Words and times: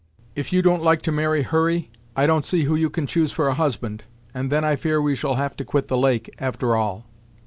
If 0.35 0.51
you 0.51 0.63
don't 0.63 0.81
like 0.81 1.03
to 1.03 1.11
marry 1.11 1.43
Hurry, 1.43 1.91
I 2.15 2.25
don't 2.25 2.43
see 2.43 2.63
who 2.63 2.75
you 2.75 2.89
can 2.89 3.05
choose 3.05 3.31
for 3.31 3.47
a 3.47 3.53
husband, 3.53 4.03
and 4.33 4.51
then 4.51 4.65
I 4.65 4.75
fear 4.75 4.99
we 4.99 5.15
shall 5.15 5.35
have 5.35 5.55
to 5.57 5.63
quit 5.63 5.89
the 5.89 5.95
lake, 5.95 6.27
after 6.39 6.75
all." 6.75 7.05